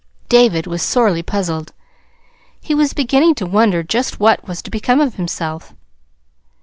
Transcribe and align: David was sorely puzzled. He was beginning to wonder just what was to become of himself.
David 0.29 0.65
was 0.65 0.81
sorely 0.81 1.21
puzzled. 1.21 1.73
He 2.59 2.73
was 2.73 2.91
beginning 2.91 3.35
to 3.35 3.45
wonder 3.45 3.83
just 3.83 4.19
what 4.19 4.47
was 4.47 4.63
to 4.63 4.71
become 4.71 4.99
of 4.99 5.13
himself. 5.13 5.75